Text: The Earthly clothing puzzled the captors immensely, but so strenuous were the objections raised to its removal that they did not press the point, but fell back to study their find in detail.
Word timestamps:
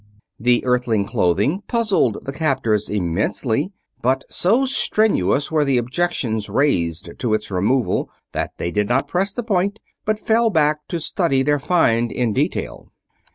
The 0.39 0.65
Earthly 0.65 1.03
clothing 1.03 1.61
puzzled 1.67 2.17
the 2.25 2.33
captors 2.33 2.89
immensely, 2.89 3.71
but 4.01 4.23
so 4.31 4.65
strenuous 4.65 5.51
were 5.51 5.63
the 5.63 5.77
objections 5.77 6.49
raised 6.49 7.11
to 7.19 7.35
its 7.35 7.51
removal 7.51 8.09
that 8.31 8.53
they 8.57 8.71
did 8.71 8.89
not 8.89 9.07
press 9.07 9.31
the 9.31 9.43
point, 9.43 9.79
but 10.03 10.17
fell 10.19 10.49
back 10.49 10.79
to 10.87 10.99
study 10.99 11.43
their 11.43 11.59
find 11.59 12.11
in 12.11 12.33
detail. 12.33 12.89